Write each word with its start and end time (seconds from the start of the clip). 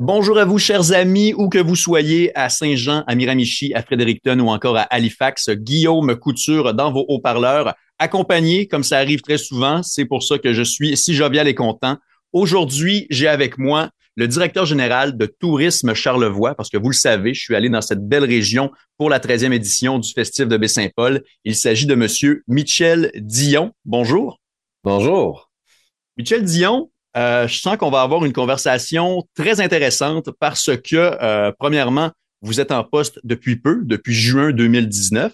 Bonjour 0.00 0.38
à 0.38 0.44
vous, 0.44 0.58
chers 0.58 0.92
amis, 0.92 1.34
où 1.36 1.48
que 1.48 1.58
vous 1.58 1.74
soyez, 1.74 2.30
à 2.38 2.48
Saint-Jean, 2.50 3.02
à 3.08 3.16
Miramichi, 3.16 3.74
à 3.74 3.82
Fredericton 3.82 4.38
ou 4.38 4.48
encore 4.48 4.76
à 4.76 4.82
Halifax. 4.82 5.50
Guillaume 5.50 6.14
Couture 6.14 6.72
dans 6.72 6.92
vos 6.92 7.04
haut-parleurs, 7.08 7.74
accompagné, 7.98 8.68
comme 8.68 8.84
ça 8.84 8.98
arrive 8.98 9.22
très 9.22 9.38
souvent. 9.38 9.82
C'est 9.82 10.04
pour 10.04 10.22
ça 10.22 10.38
que 10.38 10.52
je 10.52 10.62
suis 10.62 10.96
si 10.96 11.14
jovial 11.14 11.48
et 11.48 11.56
content. 11.56 11.96
Aujourd'hui, 12.32 13.08
j'ai 13.10 13.26
avec 13.26 13.58
moi 13.58 13.90
le 14.14 14.28
directeur 14.28 14.66
général 14.66 15.16
de 15.16 15.26
Tourisme 15.26 15.92
Charlevoix, 15.94 16.54
parce 16.54 16.70
que 16.70 16.78
vous 16.78 16.90
le 16.90 16.94
savez, 16.94 17.34
je 17.34 17.40
suis 17.40 17.56
allé 17.56 17.68
dans 17.68 17.82
cette 17.82 18.06
belle 18.06 18.24
région 18.24 18.70
pour 18.98 19.10
la 19.10 19.18
13e 19.18 19.50
édition 19.50 19.98
du 19.98 20.12
Festif 20.12 20.46
de 20.46 20.56
Baie-Saint-Paul. 20.56 21.24
Il 21.44 21.56
s'agit 21.56 21.86
de 21.86 21.96
Monsieur 21.96 22.44
Michel 22.46 23.10
Dion. 23.16 23.72
Bonjour. 23.84 24.38
Bonjour. 24.84 25.50
Michel 26.16 26.44
Dion, 26.44 26.88
euh, 27.18 27.48
je 27.48 27.58
sens 27.58 27.76
qu'on 27.76 27.90
va 27.90 28.02
avoir 28.02 28.24
une 28.24 28.32
conversation 28.32 29.26
très 29.34 29.60
intéressante 29.60 30.30
parce 30.38 30.70
que, 30.76 30.96
euh, 30.96 31.50
premièrement, 31.58 32.12
vous 32.42 32.60
êtes 32.60 32.70
en 32.70 32.84
poste 32.84 33.18
depuis 33.24 33.56
peu, 33.56 33.80
depuis 33.82 34.14
juin 34.14 34.52
2019. 34.52 35.32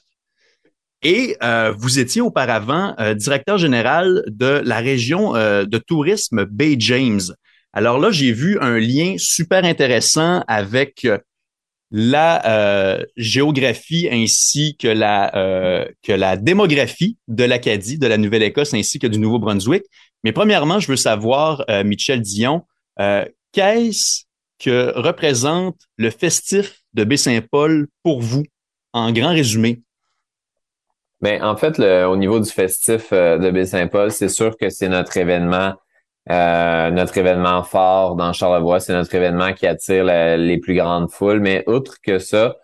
Et 1.03 1.37
euh, 1.43 1.75
vous 1.77 1.99
étiez 1.99 2.23
auparavant 2.23 2.97
directeur 3.15 3.59
général 3.59 4.25
de 4.27 4.63
la 4.65 4.79
région 4.79 5.35
de 5.35 5.79
tourisme 5.79 6.47
Bay 6.47 6.77
James. 6.79 7.21
Alors 7.75 7.99
là, 7.99 8.11
j'ai 8.11 8.33
vu 8.33 8.59
un 8.63 8.79
lien 8.79 9.17
super 9.19 9.65
intéressant 9.65 10.43
avec 10.49 11.07
la 11.91 13.05
géographie 13.19 14.09
ainsi 14.11 14.79
que 14.79 14.89
la, 14.89 15.87
que 16.03 16.13
la 16.13 16.39
démographie 16.39 17.19
de 17.29 17.45
l'Acadie, 17.45 17.99
de 17.99 18.07
la 18.07 18.17
Nouvelle-Écosse 18.17 18.73
ainsi 18.73 18.99
que 18.99 19.07
du 19.07 19.19
Nouveau-Brunswick. 19.19 19.85
Mais 20.25 20.33
premièrement, 20.33 20.81
je 20.81 20.89
veux 20.89 20.97
savoir, 20.97 21.65
euh, 21.69 21.85
Michel 21.85 22.23
Dion, 22.23 22.63
euh, 22.99 23.27
qu'est-ce 23.53 24.23
que 24.59 24.99
représente 24.99 25.77
le 25.99 26.09
festif 26.09 26.81
de 26.95 27.05
Baie-Saint-Paul 27.05 27.89
pour 28.03 28.23
vous, 28.23 28.45
en 28.95 29.13
grand 29.13 29.29
résumé? 29.29 29.83
Bien, 31.21 31.47
en 31.47 31.57
fait, 31.57 31.79
au 31.79 32.17
niveau 32.17 32.41
du 32.41 32.51
festif 32.51 33.13
euh, 33.13 33.37
de 33.37 33.51
Baie-Saint-Paul, 33.51 34.11
c'est 34.11 34.31
sûr 34.31 34.57
que 34.57 34.71
c'est 34.71 34.89
notre 34.89 35.15
événement, 35.19 35.75
notre 36.27 37.19
événement 37.19 37.63
fort 37.63 38.17
dans 38.17 38.33
Charlevoix. 38.33 38.81
C'est 38.81 38.95
notre 38.95 39.15
événement 39.15 39.53
qui 39.53 39.67
attire 39.67 40.05
les 40.05 40.59
plus 40.59 40.75
grandes 40.75 41.11
foules. 41.11 41.41
Mais 41.41 41.65
outre 41.67 41.97
que 42.03 42.19
ça, 42.19 42.57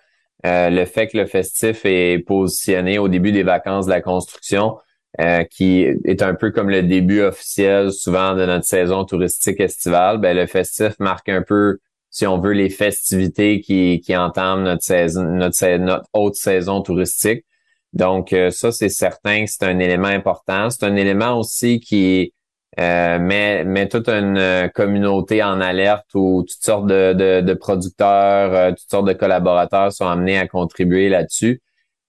le 0.44 0.84
fait 0.86 1.08
que 1.08 1.18
le 1.18 1.26
festif 1.26 1.82
est 1.84 2.20
positionné 2.20 2.98
au 2.98 3.08
début 3.08 3.32
des 3.32 3.42
vacances 3.42 3.84
de 3.84 3.90
la 3.90 4.00
construction, 4.00 4.78
euh, 5.18 5.42
qui 5.42 5.82
est 6.04 6.22
un 6.22 6.34
peu 6.34 6.52
comme 6.52 6.70
le 6.70 6.84
début 6.84 7.20
officiel 7.22 7.90
souvent 7.90 8.36
de 8.36 8.46
notre 8.46 8.64
saison 8.64 9.04
touristique 9.04 9.58
estivale, 9.58 10.18
ben 10.18 10.36
le 10.36 10.46
festif 10.46 10.92
marque 11.00 11.28
un 11.28 11.42
peu, 11.42 11.78
si 12.10 12.28
on 12.28 12.38
veut, 12.38 12.52
les 12.52 12.70
festivités 12.70 13.60
qui, 13.60 14.00
qui 14.04 14.16
entament 14.16 14.62
notre 14.62 14.84
saison, 14.84 15.24
notre, 15.24 15.76
notre 15.78 16.04
haute 16.12 16.36
saison 16.36 16.80
touristique. 16.82 17.44
Donc 17.92 18.32
euh, 18.32 18.50
ça, 18.50 18.70
c'est 18.70 18.88
certain 18.88 19.44
que 19.44 19.50
c'est 19.50 19.64
un 19.64 19.80
élément 19.80 20.06
important. 20.06 20.70
C'est 20.70 20.84
un 20.84 20.94
élément 20.94 21.36
aussi 21.36 21.80
qui 21.80 22.32
euh, 22.78 23.18
met, 23.18 23.64
met 23.64 23.88
toute 23.88 24.08
une 24.08 24.70
communauté 24.76 25.42
en 25.42 25.60
alerte 25.60 26.06
où 26.14 26.44
toutes 26.48 26.62
sortes 26.62 26.86
de, 26.86 27.14
de, 27.14 27.40
de 27.40 27.54
producteurs, 27.54 28.76
toutes 28.76 28.90
sortes 28.90 29.08
de 29.08 29.12
collaborateurs 29.12 29.92
sont 29.92 30.06
amenés 30.06 30.38
à 30.38 30.46
contribuer 30.46 31.08
là-dessus. 31.08 31.60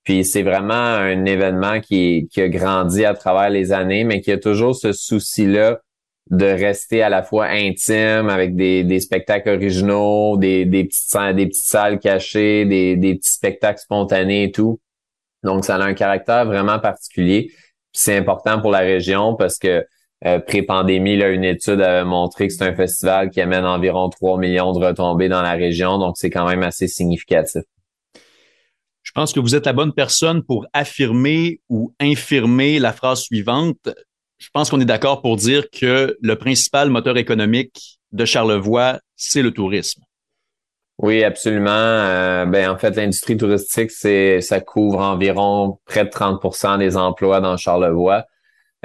Puis 0.03 0.25
c'est 0.25 0.43
vraiment 0.43 0.73
un 0.73 1.25
événement 1.25 1.79
qui, 1.79 2.27
qui 2.31 2.41
a 2.41 2.49
grandi 2.49 3.05
à 3.05 3.13
travers 3.13 3.49
les 3.49 3.71
années, 3.71 4.03
mais 4.03 4.21
qui 4.21 4.31
a 4.31 4.37
toujours 4.37 4.75
ce 4.75 4.93
souci-là 4.93 5.79
de 6.31 6.45
rester 6.45 7.03
à 7.03 7.09
la 7.09 7.23
fois 7.23 7.47
intime 7.47 8.29
avec 8.29 8.55
des, 8.55 8.99
spectacles 9.01 9.49
originaux, 9.49 10.37
des, 10.37 10.65
petites, 10.65 11.55
salles 11.55 11.99
cachées, 11.99 12.65
des, 12.65 12.95
petits 12.95 13.31
spectacles 13.31 13.79
spontanés 13.79 14.43
et 14.45 14.51
tout. 14.51 14.79
Donc, 15.43 15.65
ça 15.65 15.75
a 15.75 15.83
un 15.83 15.93
caractère 15.93 16.45
vraiment 16.45 16.79
particulier. 16.79 17.51
C'est 17.91 18.15
important 18.15 18.61
pour 18.61 18.71
la 18.71 18.79
région 18.79 19.35
parce 19.35 19.57
que 19.57 19.85
euh, 20.25 20.39
pré-pandémie, 20.39 21.15
une 21.15 21.43
étude 21.43 21.81
avait 21.81 22.05
montré 22.05 22.47
que 22.47 22.53
c'est 22.53 22.63
un 22.63 22.75
festival 22.75 23.29
qui 23.31 23.41
amène 23.41 23.65
environ 23.65 24.07
3 24.09 24.37
millions 24.37 24.71
de 24.71 24.85
retombées 24.85 25.29
dans 25.29 25.41
la 25.41 25.53
région. 25.53 25.97
Donc, 25.97 26.15
c'est 26.17 26.29
quand 26.29 26.47
même 26.47 26.63
assez 26.63 26.87
significatif. 26.87 27.63
Je 29.11 29.19
pense 29.19 29.33
que 29.33 29.41
vous 29.41 29.55
êtes 29.55 29.65
la 29.65 29.73
bonne 29.73 29.91
personne 29.91 30.41
pour 30.41 30.65
affirmer 30.71 31.59
ou 31.67 31.93
infirmer 31.99 32.79
la 32.79 32.93
phrase 32.93 33.23
suivante. 33.23 33.89
Je 34.37 34.47
pense 34.53 34.69
qu'on 34.69 34.79
est 34.79 34.85
d'accord 34.85 35.21
pour 35.21 35.35
dire 35.35 35.65
que 35.69 36.17
le 36.21 36.35
principal 36.37 36.89
moteur 36.89 37.17
économique 37.17 37.99
de 38.13 38.23
Charlevoix, 38.23 39.01
c'est 39.17 39.41
le 39.41 39.51
tourisme. 39.51 40.01
Oui, 40.97 41.25
absolument. 41.25 41.71
Euh, 41.71 42.45
ben 42.45 42.69
en 42.69 42.77
fait, 42.77 42.95
l'industrie 42.95 43.35
touristique, 43.35 43.91
c'est 43.91 44.39
ça 44.39 44.61
couvre 44.61 44.99
environ 44.99 45.79
près 45.83 46.05
de 46.05 46.09
30% 46.09 46.79
des 46.79 46.95
emplois 46.95 47.41
dans 47.41 47.57
Charlevoix. 47.57 48.23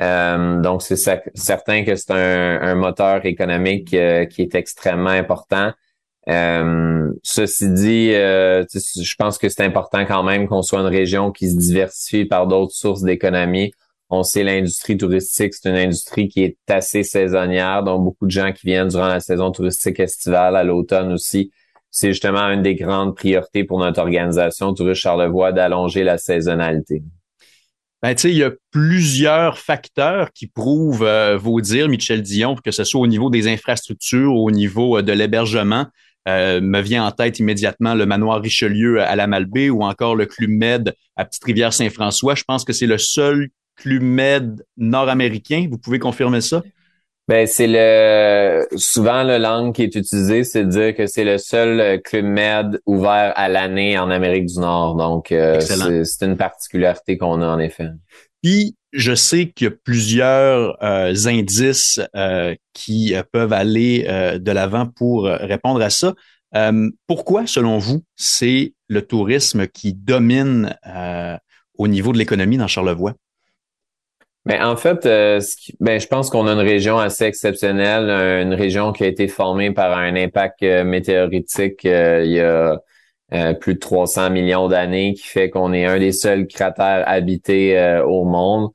Euh, 0.00 0.60
donc, 0.60 0.82
c'est 0.82 0.96
certain 1.36 1.84
que 1.84 1.94
c'est 1.94 2.10
un, 2.10 2.74
moteur 2.74 3.24
économique 3.26 3.94
euh, 3.94 4.24
qui 4.24 4.42
est 4.42 4.56
extrêmement 4.56 5.10
important. 5.10 5.72
Euh, 6.28 7.12
ceci 7.22 7.70
dit, 7.70 8.12
euh, 8.12 8.64
je 8.74 9.14
pense 9.16 9.38
que 9.38 9.48
c'est 9.48 9.62
important 9.62 10.04
quand 10.06 10.24
même 10.24 10.48
qu'on 10.48 10.62
soit 10.62 10.80
une 10.80 10.86
région 10.86 11.30
qui 11.30 11.48
se 11.48 11.56
diversifie 11.56 12.24
par 12.24 12.46
d'autres 12.46 12.74
sources 12.74 13.02
d'économie. 13.02 13.72
On 14.08 14.22
sait 14.22 14.44
l'industrie 14.44 14.96
touristique, 14.96 15.54
c'est 15.54 15.68
une 15.68 15.76
industrie 15.76 16.28
qui 16.28 16.42
est 16.42 16.56
assez 16.68 17.02
saisonnière, 17.02 17.82
donc 17.82 18.04
beaucoup 18.04 18.26
de 18.26 18.30
gens 18.30 18.52
qui 18.52 18.66
viennent 18.66 18.88
durant 18.88 19.08
la 19.08 19.20
saison 19.20 19.50
touristique 19.50 20.00
estivale, 20.00 20.56
à 20.56 20.64
l'automne 20.64 21.12
aussi. 21.12 21.50
C'est 21.90 22.08
justement 22.08 22.48
une 22.50 22.62
des 22.62 22.74
grandes 22.74 23.16
priorités 23.16 23.64
pour 23.64 23.78
notre 23.78 24.00
organisation 24.00 24.74
Touriste 24.74 25.00
Charlevoix 25.00 25.52
d'allonger 25.52 26.04
la 26.04 26.18
saisonnalité. 26.18 27.02
Ben, 28.02 28.14
il 28.24 28.36
y 28.36 28.44
a 28.44 28.52
plusieurs 28.70 29.58
facteurs 29.58 30.30
qui 30.32 30.46
prouvent 30.46 31.02
euh, 31.02 31.36
vos 31.36 31.60
Michel 31.88 32.22
Dion, 32.22 32.54
que 32.54 32.70
ce 32.70 32.84
soit 32.84 33.00
au 33.00 33.06
niveau 33.06 33.30
des 33.30 33.48
infrastructures, 33.48 34.34
au 34.34 34.50
niveau 34.50 35.00
de 35.02 35.12
l'hébergement. 35.12 35.86
Euh, 36.28 36.60
me 36.60 36.80
vient 36.80 37.06
en 37.06 37.12
tête 37.12 37.38
immédiatement 37.38 37.94
le 37.94 38.04
manoir 38.04 38.40
Richelieu 38.40 39.00
à 39.00 39.14
la 39.14 39.28
Malbaie 39.28 39.70
ou 39.70 39.82
encore 39.82 40.16
le 40.16 40.26
Club 40.26 40.50
Med 40.50 40.94
à 41.14 41.24
Petite-Rivière-Saint-François. 41.24 42.34
Je 42.34 42.42
pense 42.42 42.64
que 42.64 42.72
c'est 42.72 42.86
le 42.86 42.98
seul 42.98 43.48
Club 43.76 44.02
Med 44.02 44.64
nord-américain. 44.76 45.68
Vous 45.70 45.78
pouvez 45.78 46.00
confirmer 46.00 46.40
ça? 46.40 46.62
Ben 47.28 47.44
c'est 47.48 47.66
le 47.66 48.66
souvent 48.76 49.24
la 49.24 49.40
langue 49.40 49.74
qui 49.74 49.82
est 49.82 49.96
utilisée, 49.96 50.44
c'est 50.44 50.64
de 50.64 50.70
dire 50.70 50.94
que 50.94 51.08
c'est 51.08 51.24
le 51.24 51.38
seul 51.38 52.00
club 52.02 52.24
med 52.24 52.80
ouvert 52.86 53.32
à 53.34 53.48
l'année 53.48 53.98
en 53.98 54.10
Amérique 54.10 54.46
du 54.46 54.60
Nord. 54.60 54.94
Donc 54.94 55.32
euh, 55.32 55.58
c'est 56.04 56.24
une 56.24 56.36
particularité 56.36 57.18
qu'on 57.18 57.42
a 57.42 57.48
en 57.48 57.58
effet. 57.58 57.88
Puis 58.44 58.76
je 58.92 59.14
sais 59.14 59.50
qu'il 59.50 59.66
y 59.66 59.68
a 59.68 59.74
plusieurs 59.84 60.82
euh, 60.82 61.12
indices 61.26 62.00
euh, 62.14 62.54
qui 62.72 63.14
euh, 63.14 63.22
peuvent 63.30 63.52
aller 63.52 64.04
de 64.38 64.52
l'avant 64.52 64.86
pour 64.86 65.24
répondre 65.24 65.82
à 65.82 65.90
ça. 65.90 66.14
pourquoi, 67.06 67.46
selon 67.46 67.78
vous, 67.78 68.04
c'est 68.16 68.74
le 68.88 69.02
tourisme 69.02 69.66
qui 69.66 69.94
domine 69.94 70.76
au 71.78 71.88
niveau 71.88 72.12
de 72.12 72.18
l'économie 72.18 72.56
dans 72.56 72.68
Charlevoix? 72.68 73.14
Ben, 74.46 74.64
en 74.64 74.76
fait, 74.76 75.04
ben, 75.80 76.00
je 76.00 76.06
pense 76.06 76.30
qu'on 76.30 76.46
a 76.46 76.52
une 76.52 76.60
région 76.60 76.98
assez 76.98 77.24
exceptionnelle, 77.24 78.08
une 78.42 78.54
région 78.54 78.92
qui 78.92 79.02
a 79.02 79.08
été 79.08 79.26
formée 79.26 79.72
par 79.72 79.98
un 79.98 80.14
impact 80.14 80.62
météoritique 80.62 81.80
il 81.84 82.30
y 82.30 82.40
a 82.40 82.78
plus 83.60 83.74
de 83.74 83.78
300 83.80 84.30
millions 84.30 84.68
d'années, 84.68 85.14
qui 85.14 85.26
fait 85.26 85.50
qu'on 85.50 85.72
est 85.72 85.84
un 85.84 85.98
des 85.98 86.12
seuls 86.12 86.46
cratères 86.46 87.04
habités 87.06 88.00
au 88.06 88.24
monde. 88.24 88.70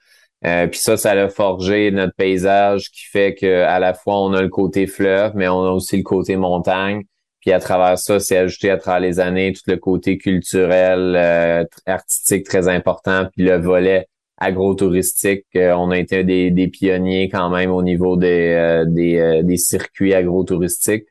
Euh, 0.45 0.67
puis 0.67 0.79
ça, 0.79 0.97
ça 0.97 1.12
a 1.12 1.29
forgé 1.29 1.91
notre 1.91 2.16
paysage 2.16 2.89
qui 2.89 3.06
fait 3.06 3.35
que 3.35 3.62
à 3.63 3.79
la 3.79 3.94
fois 3.94 4.19
on 4.22 4.34
a 4.34 4.41
le 4.41 4.50
côté 4.50 4.88
fleuve, 4.88 5.34
mais 5.35 5.47
on 5.47 5.63
a 5.63 5.69
aussi 5.72 5.97
le 5.97 6.03
côté 6.03 6.35
montagne. 6.35 7.03
Puis 7.42 7.51
à 7.51 7.59
travers 7.59 7.98
ça, 7.98 8.19
c'est 8.19 8.38
ajouté 8.38 8.69
à 8.69 8.77
travers 8.77 9.01
les 9.01 9.19
années 9.19 9.53
tout 9.53 9.62
le 9.68 9.77
côté 9.77 10.18
culturel, 10.18 11.15
euh, 11.15 11.63
artistique 11.86 12.45
très 12.45 12.68
important, 12.68 13.27
puis 13.36 13.45
le 13.45 13.57
volet 13.57 14.07
agro-touristique. 14.38 15.45
Euh, 15.56 15.74
on 15.74 15.92
a 15.92 15.97
été 16.00 16.24
des, 16.24 16.50
des, 16.51 16.68
pionniers 16.68 17.30
quand 17.30 17.50
même 17.50 17.71
au 17.71 17.83
niveau 17.83 18.18
des, 18.18 18.83
des, 18.88 19.42
des 19.44 19.57
circuits 19.57 20.13
agro-touristiques. 20.13 21.06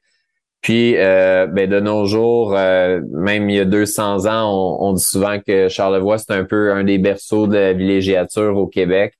Puis, 0.62 0.92
ben 0.94 1.68
de 1.68 1.80
nos 1.80 2.04
jours, 2.04 2.52
même 2.52 3.48
il 3.48 3.56
y 3.56 3.60
a 3.60 3.64
200 3.64 4.26
ans, 4.26 4.78
on, 4.80 4.88
on 4.88 4.92
dit 4.92 5.02
souvent 5.02 5.38
que 5.40 5.68
Charlevoix, 5.68 6.18
c'est 6.18 6.32
un 6.32 6.44
peu 6.44 6.72
un 6.72 6.84
des 6.84 6.98
berceaux 6.98 7.46
de 7.46 7.54
la 7.56 7.72
villégiature 7.72 8.56
au 8.56 8.66
Québec. 8.66 9.14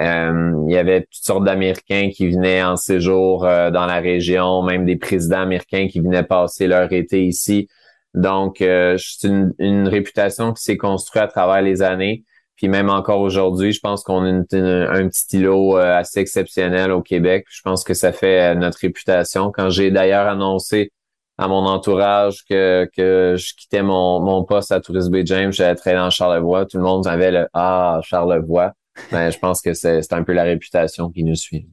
Euh, 0.00 0.64
il 0.66 0.72
y 0.72 0.76
avait 0.76 1.02
toutes 1.02 1.24
sortes 1.24 1.44
d'Américains 1.44 2.10
qui 2.12 2.28
venaient 2.28 2.62
en 2.62 2.76
séjour 2.76 3.46
euh, 3.46 3.70
dans 3.70 3.86
la 3.86 4.00
région, 4.00 4.62
même 4.62 4.84
des 4.84 4.96
présidents 4.96 5.42
américains 5.42 5.86
qui 5.88 6.00
venaient 6.00 6.24
passer 6.24 6.66
leur 6.66 6.92
été 6.92 7.24
ici. 7.24 7.68
Donc, 8.12 8.60
euh, 8.60 8.96
c'est 8.98 9.28
une, 9.28 9.88
réputation 9.88 10.52
qui 10.52 10.62
s'est 10.62 10.76
construite 10.76 11.22
à 11.22 11.28
travers 11.28 11.62
les 11.62 11.82
années. 11.82 12.24
Puis 12.56 12.68
même 12.68 12.88
encore 12.88 13.20
aujourd'hui, 13.20 13.72
je 13.72 13.80
pense 13.80 14.02
qu'on 14.04 14.24
a 14.24 14.28
un 14.28 15.08
petit 15.08 15.38
îlot 15.38 15.76
assez 15.76 16.20
exceptionnel 16.20 16.92
au 16.92 17.02
Québec. 17.02 17.46
Je 17.50 17.62
pense 17.62 17.82
que 17.82 17.94
ça 17.94 18.12
fait 18.12 18.54
notre 18.54 18.78
réputation. 18.78 19.50
Quand 19.50 19.70
j'ai 19.70 19.90
d'ailleurs 19.90 20.28
annoncé 20.28 20.92
à 21.36 21.48
mon 21.48 21.66
entourage 21.66 22.44
que, 22.48 22.88
que 22.96 23.34
je 23.36 23.54
quittais 23.54 23.82
mon, 23.82 24.20
mon 24.20 24.44
poste 24.44 24.70
à 24.70 24.80
Tourist 24.80 25.10
Bay 25.10 25.22
James, 25.26 25.52
j'allais 25.52 25.74
travailler 25.74 26.00
dans 26.00 26.10
Charlevoix. 26.10 26.64
Tout 26.66 26.76
le 26.76 26.84
monde 26.84 27.06
avait 27.06 27.32
le 27.32 27.48
Ah, 27.52 28.00
Charlevoix. 28.04 28.72
Ben, 29.10 29.30
je 29.30 29.38
pense 29.38 29.60
que 29.60 29.74
c'est 29.74 30.12
un 30.12 30.22
peu 30.22 30.32
la 30.32 30.44
réputation 30.44 31.10
qui 31.10 31.24
nous 31.24 31.34
suit. 31.34 31.66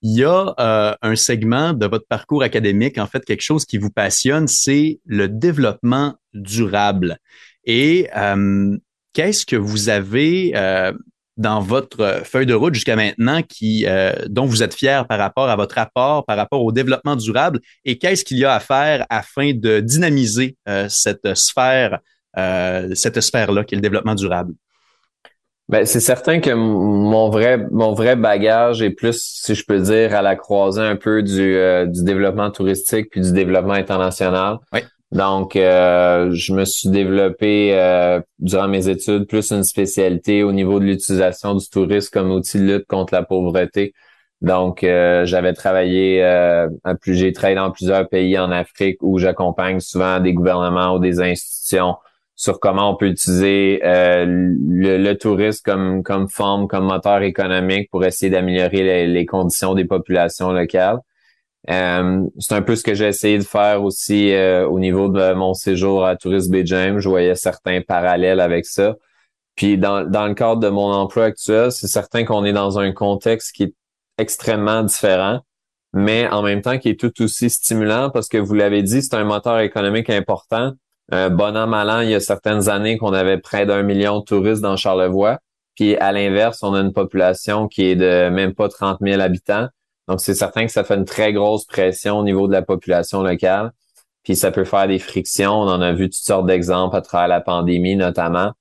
Il 0.00 0.18
y 0.18 0.24
a 0.24 0.54
euh, 0.58 0.94
un 1.00 1.16
segment 1.16 1.72
de 1.72 1.86
votre 1.86 2.06
parcours 2.06 2.42
académique, 2.42 2.98
en 2.98 3.06
fait, 3.06 3.24
quelque 3.24 3.42
chose 3.42 3.64
qui 3.64 3.78
vous 3.78 3.90
passionne, 3.90 4.46
c'est 4.46 5.00
le 5.06 5.28
développement 5.28 6.14
durable. 6.34 7.18
Et 7.64 8.08
euh, 8.14 8.76
qu'est-ce 9.14 9.46
que 9.46 9.56
vous 9.56 9.88
avez 9.88 10.52
euh, 10.54 10.92
dans 11.36 11.60
votre 11.60 12.22
feuille 12.24 12.46
de 12.46 12.54
route 12.54 12.74
jusqu'à 12.74 12.96
maintenant 12.96 13.40
qui, 13.42 13.86
euh, 13.86 14.12
dont 14.28 14.44
vous 14.44 14.62
êtes 14.62 14.74
fier 14.74 15.06
par 15.06 15.18
rapport 15.18 15.48
à 15.48 15.56
votre 15.56 15.76
rapport, 15.76 16.26
par 16.26 16.36
rapport 16.36 16.62
au 16.62 16.72
développement 16.72 17.16
durable? 17.16 17.60
Et 17.84 17.96
qu'est-ce 17.96 18.24
qu'il 18.24 18.38
y 18.38 18.44
a 18.44 18.54
à 18.54 18.60
faire 18.60 19.06
afin 19.08 19.52
de 19.54 19.80
dynamiser 19.80 20.56
euh, 20.68 20.86
cette 20.90 21.34
sphère, 21.34 22.00
cette 22.94 23.20
sphère-là 23.20 23.64
qui 23.64 23.74
est 23.74 23.78
le 23.78 23.82
développement 23.82 24.16
durable? 24.16 24.52
Ben, 25.68 25.86
c'est 25.86 26.00
certain 26.00 26.40
que 26.40 26.50
mon 26.50 27.30
vrai 27.30 27.56
mon 27.70 27.94
vrai 27.94 28.16
bagage 28.16 28.82
est 28.82 28.90
plus, 28.90 29.18
si 29.18 29.54
je 29.54 29.64
peux 29.64 29.80
dire, 29.80 30.14
à 30.14 30.20
la 30.20 30.36
croisée 30.36 30.82
un 30.82 30.96
peu 30.96 31.22
du, 31.22 31.56
du 31.88 32.04
développement 32.04 32.50
touristique 32.50 33.08
puis 33.10 33.22
du 33.22 33.32
développement 33.32 33.72
international. 33.72 34.58
Oui. 34.74 34.80
Donc, 35.14 35.54
euh, 35.54 36.32
je 36.32 36.52
me 36.52 36.64
suis 36.64 36.88
développé 36.88 37.72
euh, 37.72 38.20
durant 38.40 38.66
mes 38.66 38.88
études 38.88 39.28
plus 39.28 39.52
une 39.52 39.62
spécialité 39.62 40.42
au 40.42 40.50
niveau 40.50 40.80
de 40.80 40.86
l'utilisation 40.86 41.54
du 41.54 41.70
tourisme 41.70 42.10
comme 42.12 42.32
outil 42.32 42.58
de 42.58 42.64
lutte 42.64 42.86
contre 42.88 43.14
la 43.14 43.22
pauvreté. 43.22 43.94
Donc, 44.40 44.82
euh, 44.82 45.24
j'avais 45.24 45.52
travaillé, 45.52 46.20
à 46.24 46.94
plus, 47.00 47.14
j'ai 47.14 47.32
travaillé 47.32 47.54
dans 47.56 47.70
plusieurs 47.70 48.08
pays 48.08 48.36
en 48.38 48.50
Afrique 48.50 48.98
où 49.02 49.18
j'accompagne 49.18 49.78
souvent 49.78 50.18
des 50.18 50.34
gouvernements 50.34 50.96
ou 50.96 50.98
des 50.98 51.20
institutions 51.20 51.94
sur 52.34 52.58
comment 52.58 52.90
on 52.90 52.96
peut 52.96 53.06
utiliser 53.06 53.80
le, 53.84 55.12
tourisme 55.14 55.62
comme, 55.64 56.02
comme 56.02 56.28
forme, 56.28 56.66
comme 56.66 56.86
moteur 56.86 57.22
économique 57.22 57.88
pour 57.90 58.04
essayer 58.04 58.30
d'améliorer 58.30 59.06
les 59.06 59.26
conditions 59.26 59.74
des 59.74 59.84
populations 59.84 60.50
locales. 60.50 60.98
Euh, 61.70 62.22
c'est 62.38 62.54
un 62.54 62.62
peu 62.62 62.76
ce 62.76 62.82
que 62.82 62.94
j'ai 62.94 63.06
essayé 63.06 63.38
de 63.38 63.44
faire 63.44 63.82
aussi 63.82 64.32
euh, 64.32 64.66
au 64.66 64.78
niveau 64.78 65.08
de 65.08 65.32
mon 65.32 65.54
séjour 65.54 66.04
à 66.04 66.16
Tourist 66.16 66.50
Bay 66.50 66.64
James. 66.66 66.98
Je 66.98 67.08
voyais 67.08 67.34
certains 67.34 67.80
parallèles 67.80 68.40
avec 68.40 68.66
ça. 68.66 68.96
Puis 69.54 69.78
dans, 69.78 70.04
dans 70.04 70.26
le 70.26 70.34
cadre 70.34 70.60
de 70.60 70.68
mon 70.68 70.92
emploi 70.92 71.24
actuel, 71.24 71.72
c'est 71.72 71.86
certain 71.86 72.24
qu'on 72.24 72.44
est 72.44 72.52
dans 72.52 72.78
un 72.78 72.92
contexte 72.92 73.52
qui 73.52 73.64
est 73.64 73.74
extrêmement 74.18 74.82
différent, 74.82 75.40
mais 75.92 76.28
en 76.28 76.42
même 76.42 76.60
temps 76.60 76.78
qui 76.78 76.90
est 76.90 77.00
tout 77.00 77.22
aussi 77.22 77.50
stimulant 77.50 78.10
parce 78.10 78.28
que 78.28 78.38
vous 78.38 78.54
l'avez 78.54 78.82
dit, 78.82 79.02
c'est 79.02 79.14
un 79.14 79.24
moteur 79.24 79.60
économique 79.60 80.10
important. 80.10 80.72
Euh, 81.12 81.28
bon 81.28 81.56
an, 81.56 81.66
mal 81.66 81.90
an, 81.90 82.00
il 82.00 82.10
y 82.10 82.14
a 82.14 82.20
certaines 82.20 82.68
années 82.68 82.98
qu'on 82.98 83.12
avait 83.12 83.38
près 83.38 83.66
d'un 83.66 83.82
million 83.82 84.20
de 84.20 84.24
touristes 84.24 84.62
dans 84.62 84.76
Charlevoix. 84.76 85.38
Puis 85.76 85.96
à 85.96 86.12
l'inverse, 86.12 86.62
on 86.62 86.74
a 86.74 86.80
une 86.80 86.92
population 86.92 87.68
qui 87.68 87.86
est 87.86 87.96
de 87.96 88.28
même 88.30 88.54
pas 88.54 88.68
30 88.68 88.98
000 89.00 89.20
habitants. 89.20 89.68
Donc, 90.08 90.20
c'est 90.20 90.34
certain 90.34 90.66
que 90.66 90.72
ça 90.72 90.84
fait 90.84 90.94
une 90.94 91.04
très 91.04 91.32
grosse 91.32 91.64
pression 91.64 92.18
au 92.18 92.24
niveau 92.24 92.46
de 92.46 92.52
la 92.52 92.62
population 92.62 93.22
locale. 93.22 93.72
Puis 94.22 94.36
ça 94.36 94.50
peut 94.50 94.64
faire 94.64 94.88
des 94.88 94.98
frictions. 94.98 95.52
On 95.52 95.68
en 95.68 95.80
a 95.80 95.92
vu 95.92 96.06
toutes 96.06 96.14
sortes 96.14 96.46
d'exemples 96.46 96.96
à 96.96 97.02
travers 97.02 97.28
la 97.28 97.40
pandémie, 97.40 97.96
notamment. 97.96 98.52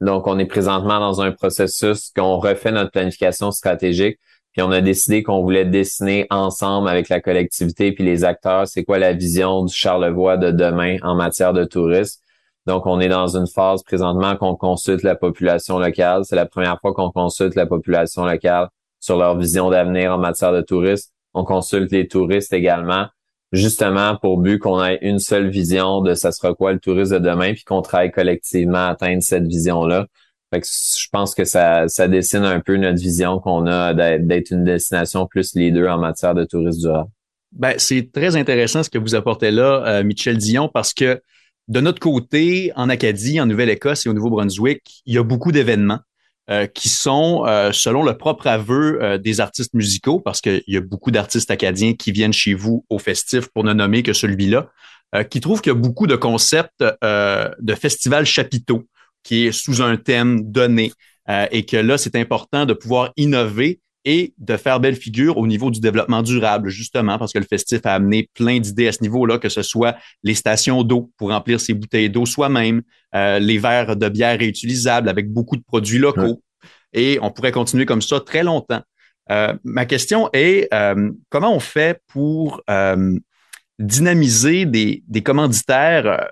Donc, 0.00 0.26
on 0.26 0.38
est 0.38 0.46
présentement 0.46 0.98
dans 0.98 1.20
un 1.20 1.32
processus 1.32 2.10
qu'on 2.16 2.38
refait 2.38 2.72
notre 2.72 2.90
planification 2.90 3.50
stratégique. 3.50 4.18
Puis 4.52 4.62
on 4.62 4.70
a 4.70 4.80
décidé 4.80 5.22
qu'on 5.22 5.42
voulait 5.42 5.64
dessiner 5.64 6.26
ensemble 6.28 6.88
avec 6.88 7.08
la 7.08 7.20
collectivité 7.20 7.92
puis 7.92 8.04
les 8.04 8.22
acteurs, 8.24 8.68
c'est 8.68 8.84
quoi 8.84 8.98
la 8.98 9.14
vision 9.14 9.64
du 9.64 9.72
Charlevoix 9.74 10.36
de 10.36 10.50
demain 10.50 10.98
en 11.02 11.14
matière 11.14 11.54
de 11.54 11.64
tourisme. 11.64 12.20
Donc, 12.66 12.86
on 12.86 13.00
est 13.00 13.08
dans 13.08 13.36
une 13.36 13.46
phase 13.46 13.82
présentement 13.82 14.36
qu'on 14.36 14.56
consulte 14.56 15.02
la 15.02 15.16
population 15.16 15.78
locale. 15.78 16.24
C'est 16.24 16.36
la 16.36 16.46
première 16.46 16.78
fois 16.80 16.92
qu'on 16.92 17.10
consulte 17.10 17.54
la 17.54 17.66
population 17.66 18.24
locale 18.24 18.68
sur 19.02 19.18
leur 19.18 19.36
vision 19.36 19.68
d'avenir 19.68 20.14
en 20.14 20.18
matière 20.18 20.52
de 20.52 20.62
tourisme. 20.62 21.10
On 21.34 21.44
consulte 21.44 21.90
les 21.92 22.08
touristes 22.08 22.52
également, 22.52 23.08
justement 23.50 24.16
pour 24.16 24.38
but 24.38 24.58
qu'on 24.58 24.82
ait 24.82 24.98
une 25.02 25.18
seule 25.18 25.50
vision 25.50 26.00
de 26.00 26.14
ça 26.14 26.30
sera 26.30 26.54
quoi 26.54 26.72
le 26.72 26.78
tourisme 26.78 27.18
de 27.18 27.18
demain, 27.18 27.52
puis 27.52 27.64
qu'on 27.64 27.82
travaille 27.82 28.12
collectivement 28.12 28.78
à 28.78 28.90
atteindre 28.90 29.22
cette 29.22 29.46
vision-là. 29.46 30.06
Je 30.52 31.08
pense 31.10 31.34
que 31.34 31.44
ça, 31.44 31.88
ça 31.88 32.08
dessine 32.08 32.44
un 32.44 32.60
peu 32.60 32.76
notre 32.76 33.00
vision 33.00 33.38
qu'on 33.40 33.66
a 33.66 33.92
d'être 34.18 34.50
une 34.50 34.64
destination 34.64 35.26
plus 35.26 35.54
leader 35.54 35.94
en 35.94 35.98
matière 35.98 36.34
de 36.34 36.44
tourisme 36.44 36.80
durable. 36.80 37.10
Ben, 37.52 37.74
c'est 37.78 38.12
très 38.12 38.36
intéressant 38.36 38.82
ce 38.82 38.90
que 38.90 38.98
vous 38.98 39.14
apportez 39.14 39.50
là, 39.50 39.84
euh, 39.86 40.04
Michel 40.04 40.36
Dion, 40.36 40.70
parce 40.72 40.94
que 40.94 41.20
de 41.68 41.80
notre 41.80 42.00
côté, 42.00 42.72
en 42.76 42.88
Acadie, 42.88 43.40
en 43.40 43.46
Nouvelle-Écosse 43.46 44.06
et 44.06 44.08
au 44.08 44.12
Nouveau-Brunswick, 44.12 45.02
il 45.06 45.14
y 45.14 45.18
a 45.18 45.22
beaucoup 45.22 45.52
d'événements. 45.52 46.00
Euh, 46.50 46.66
qui 46.66 46.88
sont, 46.88 47.44
euh, 47.46 47.70
selon 47.70 48.02
le 48.02 48.18
propre 48.18 48.48
aveu 48.48 49.00
euh, 49.00 49.16
des 49.16 49.38
artistes 49.38 49.74
musicaux, 49.74 50.18
parce 50.18 50.40
qu'il 50.40 50.64
y 50.66 50.76
a 50.76 50.80
beaucoup 50.80 51.12
d'artistes 51.12 51.52
acadiens 51.52 51.92
qui 51.94 52.10
viennent 52.10 52.32
chez 52.32 52.52
vous 52.54 52.84
au 52.90 52.98
festif, 52.98 53.46
pour 53.54 53.62
ne 53.62 53.72
nommer 53.72 54.02
que 54.02 54.12
celui-là, 54.12 54.68
qui 55.30 55.40
trouvent 55.40 55.60
qu'il 55.60 55.72
y 55.72 55.76
a 55.76 55.78
beaucoup 55.78 56.08
de 56.08 56.16
concepts 56.16 56.82
de 57.02 57.74
festival 57.74 58.24
chapiteau, 58.24 58.88
qui 59.22 59.46
est 59.46 59.52
sous 59.52 59.82
un 59.82 59.96
thème 59.98 60.50
donné, 60.50 60.90
et 61.50 61.66
que 61.66 61.76
là, 61.76 61.98
c'est 61.98 62.16
important 62.16 62.64
de 62.64 62.72
pouvoir 62.72 63.12
innover 63.18 63.78
et 64.04 64.34
de 64.38 64.56
faire 64.56 64.80
belle 64.80 64.96
figure 64.96 65.38
au 65.38 65.46
niveau 65.46 65.70
du 65.70 65.80
développement 65.80 66.22
durable, 66.22 66.70
justement, 66.70 67.18
parce 67.18 67.32
que 67.32 67.38
le 67.38 67.44
festif 67.44 67.80
a 67.84 67.94
amené 67.94 68.28
plein 68.34 68.58
d'idées 68.58 68.88
à 68.88 68.92
ce 68.92 69.02
niveau-là, 69.02 69.38
que 69.38 69.48
ce 69.48 69.62
soit 69.62 69.96
les 70.22 70.34
stations 70.34 70.82
d'eau 70.82 71.12
pour 71.16 71.30
remplir 71.30 71.60
ses 71.60 71.74
bouteilles 71.74 72.10
d'eau 72.10 72.26
soi-même, 72.26 72.82
euh, 73.14 73.38
les 73.38 73.58
verres 73.58 73.96
de 73.96 74.08
bière 74.08 74.38
réutilisables 74.38 75.08
avec 75.08 75.30
beaucoup 75.30 75.56
de 75.56 75.62
produits 75.62 75.98
locaux. 75.98 76.42
Et 76.92 77.18
on 77.22 77.30
pourrait 77.30 77.52
continuer 77.52 77.86
comme 77.86 78.02
ça 78.02 78.20
très 78.20 78.42
longtemps. 78.42 78.82
Euh, 79.30 79.54
ma 79.62 79.86
question 79.86 80.28
est, 80.32 80.68
euh, 80.74 81.10
comment 81.28 81.54
on 81.54 81.60
fait 81.60 82.00
pour 82.08 82.60
dynamiser 83.78 84.66
des, 84.66 85.04
des 85.06 85.22
commanditaires 85.22 86.26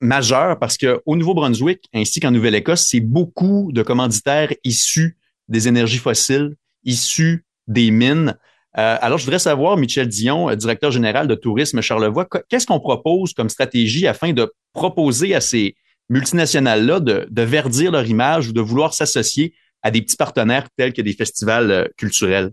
majeurs? 0.00 0.58
Parce 0.58 0.78
qu'au 0.78 1.16
Nouveau-Brunswick, 1.16 1.88
ainsi 1.92 2.20
qu'en 2.20 2.30
Nouvelle-Écosse, 2.30 2.86
c'est 2.88 3.00
beaucoup 3.00 3.70
de 3.72 3.82
commanditaires 3.82 4.52
issus 4.62 5.16
des 5.48 5.66
énergies 5.66 5.98
fossiles, 5.98 6.54
issus 6.84 7.44
des 7.66 7.90
mines. 7.90 8.36
alors, 8.72 9.18
je 9.18 9.24
voudrais 9.24 9.38
savoir, 9.38 9.76
Michel 9.76 10.08
Dion, 10.08 10.54
directeur 10.54 10.90
général 10.90 11.26
de 11.26 11.34
Tourisme 11.34 11.80
Charlevoix, 11.80 12.26
qu'est-ce 12.48 12.66
qu'on 12.66 12.80
propose 12.80 13.34
comme 13.34 13.48
stratégie 13.48 14.06
afin 14.06 14.32
de 14.32 14.52
proposer 14.72 15.34
à 15.34 15.40
ces, 15.40 15.74
multinationales-là 16.08 17.00
de, 17.00 17.42
verdir 17.42 17.92
leur 17.92 18.06
image 18.06 18.48
ou 18.48 18.52
de 18.52 18.60
vouloir 18.60 18.94
s'associer 18.94 19.54
à 19.82 19.90
des 19.90 20.02
petits 20.02 20.16
partenaires 20.16 20.66
tels 20.76 20.92
que 20.92 21.02
des 21.02 21.12
festivals 21.12 21.70
euh, 21.70 21.84
culturels? 21.96 22.50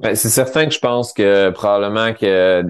Ben, 0.00 0.16
c'est 0.16 0.28
certain 0.28 0.66
que 0.66 0.74
je 0.74 0.80
pense 0.80 1.12
que 1.12 1.50
probablement 1.50 2.12
que 2.14 2.64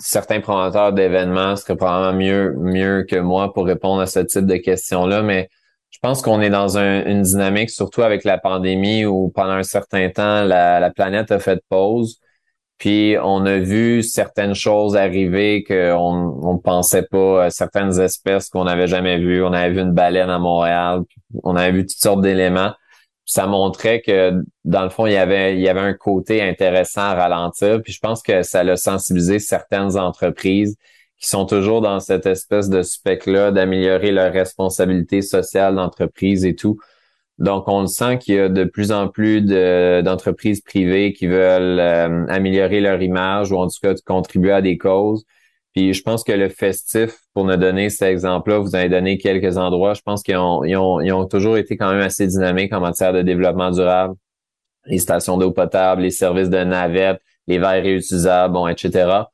certains 0.00 0.40
promoteurs 0.40 0.92
d'événements 0.92 1.54
seraient 1.54 1.76
probablement 1.76 2.18
mieux, 2.18 2.54
mieux 2.58 3.06
que 3.08 3.16
moi 3.16 3.52
pour 3.52 3.66
répondre 3.66 4.00
à 4.00 4.06
ce 4.06 4.18
type 4.18 4.44
de 4.44 4.56
questions-là, 4.56 5.22
mais 5.22 5.48
pense 6.04 6.20
qu'on 6.20 6.42
est 6.42 6.50
dans 6.50 6.76
une 6.76 7.22
dynamique, 7.22 7.70
surtout 7.70 8.02
avec 8.02 8.24
la 8.24 8.36
pandémie, 8.36 9.06
où 9.06 9.30
pendant 9.34 9.52
un 9.52 9.62
certain 9.62 10.10
temps, 10.10 10.44
la, 10.44 10.78
la 10.78 10.90
planète 10.90 11.32
a 11.32 11.38
fait 11.38 11.62
pause. 11.70 12.20
Puis 12.76 13.16
on 13.22 13.46
a 13.46 13.58
vu 13.58 14.02
certaines 14.02 14.54
choses 14.54 14.96
arriver 14.96 15.64
qu'on 15.64 16.38
on 16.42 16.58
pensait 16.58 17.06
pas, 17.10 17.48
certaines 17.48 17.98
espèces 18.00 18.50
qu'on 18.50 18.64
n'avait 18.64 18.86
jamais 18.86 19.18
vues. 19.18 19.42
On 19.42 19.54
avait 19.54 19.70
vu 19.70 19.80
une 19.80 19.92
baleine 19.92 20.28
à 20.28 20.38
Montréal, 20.38 21.04
on 21.42 21.56
avait 21.56 21.72
vu 21.72 21.86
toutes 21.86 21.96
sortes 21.96 22.20
d'éléments. 22.20 22.74
Ça 23.24 23.46
montrait 23.46 24.02
que 24.02 24.42
dans 24.64 24.82
le 24.82 24.90
fond, 24.90 25.06
il 25.06 25.14
y 25.14 25.16
avait, 25.16 25.54
il 25.54 25.62
y 25.62 25.70
avait 25.70 25.80
un 25.80 25.94
côté 25.94 26.42
intéressant 26.42 27.00
à 27.00 27.14
ralentir. 27.14 27.80
Puis 27.82 27.94
je 27.94 28.00
pense 28.00 28.20
que 28.22 28.42
ça 28.42 28.60
a 28.60 28.76
sensibilisé 28.76 29.38
certaines 29.38 29.96
entreprises 29.96 30.76
qui 31.18 31.28
sont 31.28 31.46
toujours 31.46 31.80
dans 31.80 32.00
cette 32.00 32.26
espèce 32.26 32.68
de 32.68 32.82
spec-là 32.82 33.50
d'améliorer 33.50 34.12
leur 34.12 34.32
responsabilité 34.32 35.22
sociale 35.22 35.76
d'entreprise 35.76 36.44
et 36.44 36.54
tout. 36.54 36.78
Donc, 37.38 37.66
on 37.66 37.80
le 37.80 37.86
sent 37.88 38.18
qu'il 38.18 38.34
y 38.36 38.38
a 38.38 38.48
de 38.48 38.64
plus 38.64 38.92
en 38.92 39.08
plus 39.08 39.42
d'entreprises 39.42 40.60
privées 40.60 41.12
qui 41.12 41.26
veulent 41.26 41.80
euh, 41.80 42.26
améliorer 42.28 42.80
leur 42.80 43.02
image 43.02 43.50
ou 43.50 43.56
en 43.56 43.66
tout 43.66 43.78
cas 43.82 43.94
contribuer 44.06 44.52
à 44.52 44.62
des 44.62 44.78
causes. 44.78 45.24
Puis 45.74 45.92
je 45.92 46.02
pense 46.02 46.22
que 46.22 46.32
le 46.32 46.48
festif, 46.48 47.18
pour 47.32 47.44
nous 47.44 47.56
donner 47.56 47.90
cet 47.90 48.08
exemple-là, 48.08 48.58
vous 48.58 48.76
avez 48.76 48.88
donné 48.88 49.18
quelques 49.18 49.56
endroits, 49.56 49.94
je 49.94 50.02
pense 50.02 50.22
qu'ils 50.22 50.36
ont, 50.36 50.62
ils 50.62 50.76
ont, 50.76 51.00
ils 51.00 51.12
ont 51.12 51.26
toujours 51.26 51.56
été 51.58 51.76
quand 51.76 51.90
même 51.90 52.00
assez 52.02 52.28
dynamiques 52.28 52.72
en 52.72 52.80
matière 52.80 53.12
de 53.12 53.22
développement 53.22 53.72
durable. 53.72 54.14
Les 54.86 54.98
stations 54.98 55.36
d'eau 55.36 55.50
potable, 55.50 56.02
les 56.02 56.12
services 56.12 56.50
de 56.50 56.62
navette, 56.62 57.20
les 57.48 57.58
verres 57.58 57.82
réutilisables, 57.82 58.54
bon, 58.54 58.68
etc. 58.68 59.24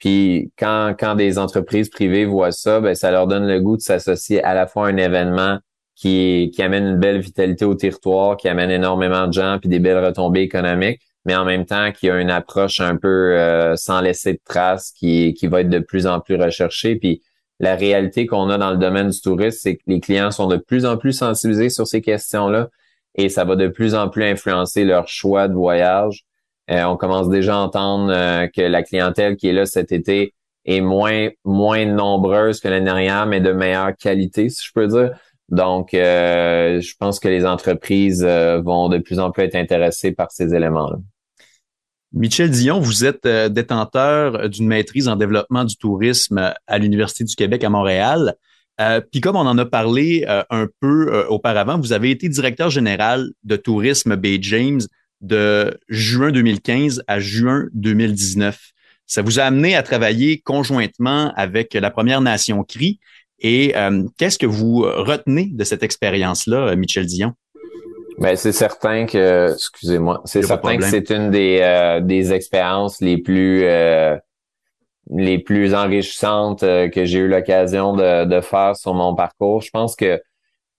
Puis 0.00 0.52
quand, 0.58 0.94
quand 0.98 1.14
des 1.14 1.38
entreprises 1.38 1.88
privées 1.88 2.24
voient 2.24 2.52
ça, 2.52 2.80
ben, 2.80 2.94
ça 2.94 3.10
leur 3.10 3.26
donne 3.26 3.46
le 3.46 3.60
goût 3.60 3.76
de 3.76 3.82
s'associer 3.82 4.42
à 4.42 4.54
la 4.54 4.66
fois 4.66 4.86
à 4.86 4.90
un 4.90 4.96
événement 4.96 5.58
qui, 5.94 6.50
qui 6.54 6.62
amène 6.62 6.86
une 6.86 6.98
belle 6.98 7.20
vitalité 7.20 7.64
au 7.64 7.74
territoire, 7.74 8.36
qui 8.36 8.48
amène 8.48 8.70
énormément 8.70 9.26
de 9.26 9.32
gens 9.32 9.58
puis 9.60 9.68
des 9.68 9.78
belles 9.78 10.04
retombées 10.04 10.40
économiques, 10.40 11.02
mais 11.26 11.36
en 11.36 11.44
même 11.44 11.66
temps 11.66 11.92
qui 11.92 12.08
a 12.10 12.18
une 12.18 12.30
approche 12.30 12.80
un 12.80 12.96
peu 12.96 13.36
sans 13.76 14.00
laisser 14.00 14.32
de 14.32 14.40
traces, 14.44 14.92
qui, 14.92 15.34
qui 15.34 15.46
va 15.46 15.60
être 15.60 15.68
de 15.68 15.78
plus 15.78 16.06
en 16.06 16.20
plus 16.20 16.36
recherchée. 16.36 16.96
Puis 16.96 17.22
la 17.60 17.76
réalité 17.76 18.26
qu'on 18.26 18.48
a 18.48 18.56
dans 18.56 18.70
le 18.70 18.78
domaine 18.78 19.10
du 19.10 19.20
tourisme, 19.20 19.58
c'est 19.60 19.76
que 19.76 19.82
les 19.86 20.00
clients 20.00 20.30
sont 20.30 20.46
de 20.46 20.56
plus 20.56 20.86
en 20.86 20.96
plus 20.96 21.12
sensibilisés 21.12 21.68
sur 21.68 21.86
ces 21.86 22.00
questions-là 22.00 22.70
et 23.14 23.28
ça 23.28 23.44
va 23.44 23.56
de 23.56 23.68
plus 23.68 23.94
en 23.94 24.08
plus 24.08 24.24
influencer 24.24 24.84
leur 24.84 25.08
choix 25.08 25.48
de 25.48 25.54
voyage. 25.54 26.24
Euh, 26.70 26.84
on 26.84 26.96
commence 26.96 27.28
déjà 27.28 27.56
à 27.56 27.58
entendre 27.58 28.12
euh, 28.12 28.46
que 28.48 28.62
la 28.62 28.82
clientèle 28.82 29.36
qui 29.36 29.48
est 29.48 29.52
là 29.52 29.66
cet 29.66 29.92
été 29.92 30.34
est 30.64 30.80
moins 30.80 31.28
moins 31.44 31.84
nombreuse 31.84 32.60
que 32.60 32.68
l'année 32.68 32.84
dernière, 32.84 33.26
mais 33.26 33.40
de 33.40 33.52
meilleure 33.52 33.96
qualité, 33.96 34.48
si 34.50 34.64
je 34.66 34.72
peux 34.72 34.86
dire. 34.86 35.10
Donc, 35.48 35.94
euh, 35.94 36.80
je 36.80 36.94
pense 36.98 37.18
que 37.18 37.28
les 37.28 37.44
entreprises 37.44 38.24
vont 38.24 38.88
de 38.88 38.98
plus 38.98 39.18
en 39.18 39.32
plus 39.32 39.42
être 39.42 39.56
intéressées 39.56 40.12
par 40.12 40.30
ces 40.30 40.54
éléments-là. 40.54 40.98
Michel 42.12 42.50
Dion, 42.50 42.80
vous 42.80 43.04
êtes 43.04 43.24
euh, 43.26 43.48
détenteur 43.48 44.48
d'une 44.48 44.66
maîtrise 44.66 45.06
en 45.06 45.14
développement 45.14 45.64
du 45.64 45.76
tourisme 45.76 46.52
à 46.66 46.78
l'Université 46.78 47.22
du 47.22 47.36
Québec 47.36 47.62
à 47.62 47.70
Montréal. 47.70 48.34
Euh, 48.80 49.00
puis 49.00 49.20
comme 49.20 49.36
on 49.36 49.46
en 49.46 49.56
a 49.58 49.64
parlé 49.64 50.24
euh, 50.28 50.42
un 50.50 50.66
peu 50.80 51.26
auparavant, 51.28 51.78
vous 51.78 51.92
avez 51.92 52.10
été 52.10 52.28
directeur 52.28 52.68
général 52.68 53.28
de 53.44 53.54
tourisme 53.54 54.16
Bay 54.16 54.38
James 54.42 54.80
de 55.20 55.78
juin 55.88 56.32
2015 56.32 57.02
à 57.06 57.20
juin 57.20 57.66
2019. 57.74 58.58
Ça 59.06 59.22
vous 59.22 59.40
a 59.40 59.44
amené 59.44 59.74
à 59.74 59.82
travailler 59.82 60.40
conjointement 60.40 61.32
avec 61.36 61.74
la 61.74 61.90
Première 61.90 62.20
Nation 62.20 62.62
CRI. 62.64 63.00
Et 63.40 63.74
qu'est-ce 64.18 64.38
que 64.38 64.46
vous 64.46 64.82
retenez 64.82 65.48
de 65.52 65.64
cette 65.64 65.82
expérience-là, 65.82 66.76
Michel 66.76 67.06
Dion? 67.06 67.34
Ben, 68.20 68.36
c'est 68.36 68.52
certain 68.52 69.06
que, 69.06 69.54
excusez-moi, 69.54 70.20
c'est 70.26 70.42
certain 70.42 70.76
que 70.76 70.84
c'est 70.84 71.10
une 71.10 71.30
des, 71.30 71.60
euh, 71.62 72.00
des 72.00 72.34
expériences 72.34 73.00
les 73.00 73.16
plus 73.16 73.64
euh, 73.64 74.14
les 75.10 75.38
plus 75.38 75.74
enrichissantes 75.74 76.62
euh, 76.62 76.90
que 76.90 77.06
j'ai 77.06 77.20
eu 77.20 77.28
l'occasion 77.28 77.94
de, 77.94 78.26
de 78.26 78.40
faire 78.42 78.76
sur 78.76 78.92
mon 78.92 79.14
parcours. 79.14 79.62
Je 79.62 79.70
pense 79.70 79.96
que 79.96 80.20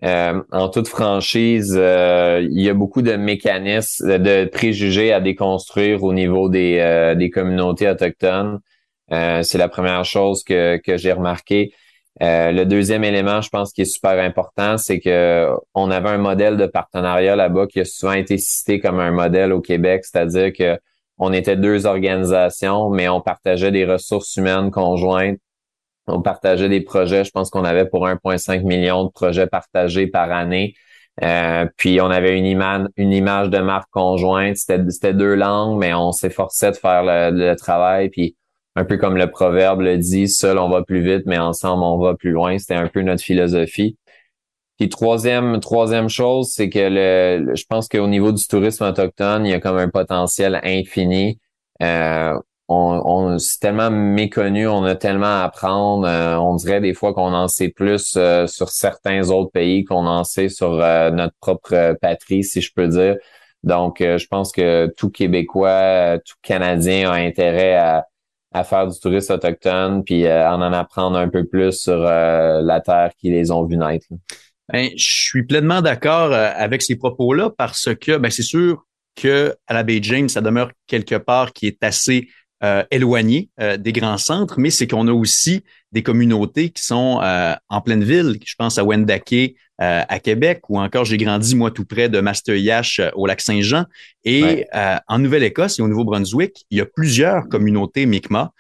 en 0.04 0.70
toute 0.70 0.88
franchise, 0.88 1.74
il 1.74 2.62
y 2.62 2.70
a 2.70 2.74
beaucoup 2.74 3.02
de 3.02 3.16
mécanismes, 3.16 4.18
de 4.18 4.46
préjugés 4.46 5.14
à 5.14 5.20
déconstruire 5.20 6.04
au 6.04 6.14
niveau 6.14 6.50
des, 6.50 7.32
communautés 7.34 7.90
autochtones. 7.90 8.60
c'est 9.10 9.58
la 9.58 9.70
première 9.70 10.06
chose 10.06 10.44
que, 10.44 10.82
j'ai 10.88 11.12
remarqué. 11.12 11.74
Euh, 12.22 12.52
le 12.52 12.66
deuxième 12.66 13.04
élément, 13.04 13.42
je 13.42 13.50
pense, 13.50 13.72
qui 13.72 13.82
est 13.82 13.86
super 13.86 14.20
important, 14.20 14.78
c'est 14.78 15.00
que 15.00 15.48
on 15.74 15.90
avait 15.90 16.10
un 16.10 16.18
modèle 16.18 16.58
de 16.58 16.66
partenariat 16.66 17.36
là-bas 17.36 17.68
qui 17.68 17.80
a 17.80 17.86
souvent 17.86 18.14
été 18.14 18.38
cité 18.38 18.80
comme 18.80 19.00
un 19.00 19.12
modèle 19.12 19.54
au 19.54 19.62
Québec, 19.62 20.04
c'est-à-dire 20.04 20.52
que 20.54 20.78
on 21.18 21.34
était 21.34 21.56
deux 21.56 21.86
organisations, 21.86 22.90
mais 22.90 23.08
on 23.08 23.22
partageait 23.22 23.72
des 23.72 23.86
ressources 23.86 24.36
humaines 24.36 24.72
conjointes. 24.72 25.40
On 26.08 26.22
partageait 26.22 26.70
des 26.70 26.82
projets. 26.82 27.24
Je 27.24 27.32
pense 27.32 27.50
qu'on 27.50 27.64
avait 27.64 27.86
pour 27.86 28.08
1,5 28.08 28.64
million 28.64 29.06
de 29.06 29.10
projets 29.10 29.48
partagés 29.48 30.08
par 30.08 30.32
année. 30.32 30.76
Euh, 31.24 31.66
puis 31.78 32.02
on 32.02 32.10
avait 32.10 32.38
une 32.38 32.46
image, 32.46 33.50
de 33.50 33.60
marque 33.60 33.90
conjointe. 33.92 34.58
C'était 34.58 35.14
deux 35.14 35.36
langues, 35.36 35.78
mais 35.78 35.94
on 35.94 36.12
s'efforçait 36.12 36.72
de 36.72 36.78
faire 36.78 37.04
le, 37.04 37.56
travail. 37.56 38.10
Puis 38.10 38.36
un 38.76 38.86
peu 38.86 38.98
comme 38.98 39.18
le 39.18 39.30
proverbe 39.30 39.82
le 39.82 39.98
dit, 39.98 40.28
seul 40.28 40.58
on 40.58 40.70
va 40.70 40.84
plus 40.84 41.02
vite, 41.02 41.24
mais 41.26 41.38
ensemble 41.38 41.84
on 41.84 41.98
va 41.98 42.16
plus 42.16 42.32
loin. 42.32 42.58
C'était 42.58 42.76
un 42.76 42.88
peu 42.88 43.02
notre 43.02 43.24
philosophie. 43.24 43.98
Puis 44.80 44.90
troisième, 44.90 45.60
chose, 46.10 46.52
c'est 46.54 46.70
que 46.70 46.80
je 46.80 47.64
pense 47.70 47.88
qu'au 47.88 48.08
niveau 48.08 48.32
du 48.32 48.48
tourisme 48.48 48.86
autochtone, 48.86 49.46
il 49.46 49.52
y 49.52 49.54
a 49.54 49.60
comme 49.60 49.78
un 49.78 49.90
potentiel 49.90 50.60
infini. 50.64 51.40
Euh, 51.84 52.34
on, 52.72 53.02
on 53.06 53.38
c'est 53.40 53.60
tellement 53.60 53.92
méconnu, 53.92 54.68
on 54.68 54.84
a 54.84 54.96
tellement 54.96 55.42
à 55.42 55.44
apprendre. 55.44 56.08
Euh, 56.08 56.36
on 56.38 56.56
dirait 56.56 56.82
des 56.82 56.94
fois 56.94 57.14
qu'on 57.14 57.34
en 57.34 57.48
sait 57.48 57.70
plus 57.70 58.16
euh, 58.18 58.48
sur 58.48 58.70
certains 58.70 59.30
autres 59.30 59.52
pays 59.52 59.84
qu'on 59.84 60.08
en 60.08 60.24
sait 60.24 60.50
sur 60.50 60.72
notre 60.72 61.36
propre 61.40 61.96
patrie, 62.02 62.44
si 62.44 62.62
je 62.62 62.72
peux 62.74 62.88
dire. 62.88 63.16
Donc, 63.64 63.98
je 64.00 64.28
pense 64.28 64.52
que 64.52 64.92
tout 64.98 65.12
Québécois, 65.12 66.18
tout 66.26 66.36
Canadien 66.42 67.12
a 67.12 67.16
intérêt 67.16 67.76
à, 67.76 68.08
à 68.52 68.64
faire 68.64 68.88
du 68.88 69.00
tourisme 69.00 69.34
autochtone, 69.34 70.04
puis 70.04 70.26
euh, 70.26 70.48
en 70.50 70.62
en 70.62 70.74
apprendre 70.74 71.18
un 71.18 71.30
peu 71.30 71.46
plus 71.46 71.72
sur 71.72 71.94
euh, 71.94 72.62
la 72.62 72.82
terre 72.82 73.12
qui 73.18 73.30
les 73.30 73.52
ont 73.52 73.66
vus 73.66 73.78
naître. 73.78 74.08
Ben, 74.72 74.90
je 74.96 75.24
suis 75.28 75.44
pleinement 75.44 75.82
d'accord 75.82 76.32
euh, 76.34 76.52
avec 76.56 76.82
ces 76.82 76.98
propos-là 76.98 77.52
parce 77.58 77.94
que 77.96 78.18
ben, 78.18 78.30
c'est 78.30 78.44
sûr 78.44 78.86
que 79.16 79.56
à 79.68 79.74
la 79.74 79.84
Baie 79.84 80.00
James, 80.02 80.30
ça 80.30 80.42
demeure 80.42 80.72
quelque 80.88 81.16
part 81.16 81.54
qui 81.54 81.68
est 81.68 81.84
assez 81.84 82.28
éloigné 82.92 83.50
des 83.80 83.92
grands 83.92 84.18
centres, 84.18 84.60
mais 84.60 84.70
c'est 84.70 84.88
qu'on 84.88 85.08
a 85.08 85.14
aussi 85.14 85.64
des 85.92 86.04
communautés 86.04 86.70
qui 86.70 86.84
sont 86.84 87.20
en 87.70 87.82
pleine 87.82 88.04
ville. 88.04 88.38
Je 88.46 88.56
pense 88.56 88.78
à 88.78 88.84
Wendake, 88.84 89.56
euh, 89.82 90.04
à 90.08 90.20
Québec 90.20 90.62
ou 90.70 90.80
encore 90.80 91.06
j'ai 91.06 91.18
grandi 91.18 91.56
moi 91.56 91.72
tout 91.72 91.86
près 91.86 92.08
de 92.08 92.20
Masteryash 92.20 93.00
euh, 93.00 93.10
au 93.16 93.26
lac 93.26 93.42
Saint-Jean. 93.42 93.86
Et 94.24 94.68
euh, 94.76 94.98
en 95.08 95.18
Nouvelle-Écosse 95.18 95.80
et 95.80 95.82
au 95.82 95.88
Nouveau-Brunswick, 95.88 96.66
il 96.70 96.78
y 96.78 96.82
a 96.82 96.86
plusieurs 96.86 97.48
communautés 97.50 98.06
Mi'kmaq 98.06 98.52